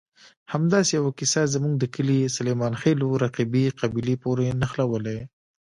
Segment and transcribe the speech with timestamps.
[0.53, 5.19] همداسې یوه کیسه زموږ د کلي سلیمانخېلو رقیبې قبیلې پورې نښلولې.